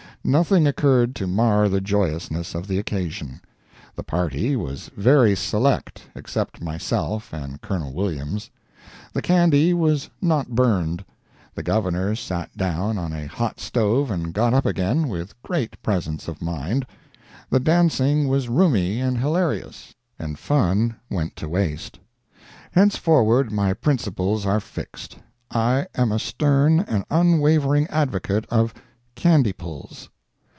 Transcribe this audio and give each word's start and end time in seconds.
Nothing 0.23 0.67
occurred 0.67 1.15
to 1.15 1.25
mar 1.25 1.67
the 1.67 1.81
joyousness 1.81 2.53
of 2.53 2.67
the 2.67 2.77
occasion. 2.77 3.41
The 3.95 4.03
party 4.03 4.55
was 4.55 4.91
very 4.95 5.35
select 5.35 6.03
except 6.13 6.61
myself 6.61 7.33
and 7.33 7.59
Col. 7.59 7.91
Williams; 7.91 8.51
the 9.13 9.23
candy 9.23 9.73
was 9.73 10.11
not 10.21 10.49
burned; 10.53 11.03
the 11.55 11.63
Governor 11.63 12.13
sat 12.15 12.55
down 12.55 12.99
on 12.99 13.13
a 13.13 13.25
hot 13.25 13.59
stove 13.59 14.11
and 14.11 14.31
got 14.31 14.53
up 14.53 14.63
again 14.67 15.07
with 15.09 15.41
great 15.41 15.81
presence 15.81 16.27
of 16.27 16.39
mind; 16.39 16.85
the 17.49 17.59
dancing 17.59 18.27
was 18.27 18.47
roomy 18.47 19.01
and 19.01 19.17
hilarious, 19.17 19.95
and 20.19 20.37
fun 20.37 20.97
went 21.09 21.35
to 21.37 21.49
waste. 21.49 21.97
Henceforward 22.73 23.51
my 23.51 23.73
principles 23.73 24.45
are 24.45 24.59
fixed. 24.59 25.17
I 25.49 25.87
am 25.95 26.11
a 26.11 26.19
stern 26.19 26.79
and 26.79 27.05
unwavering 27.09 27.87
advocate 27.87 28.45
of 28.51 28.71
"candy 29.13 29.51
pulls." 29.51 30.07